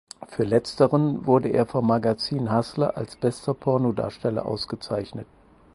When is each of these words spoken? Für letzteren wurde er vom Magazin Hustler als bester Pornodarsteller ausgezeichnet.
Für 0.27 0.43
letzteren 0.45 1.27
wurde 1.27 1.49
er 1.49 1.67
vom 1.67 1.85
Magazin 1.85 2.51
Hustler 2.51 2.97
als 2.97 3.15
bester 3.15 3.53
Pornodarsteller 3.53 4.47
ausgezeichnet. 4.47 5.27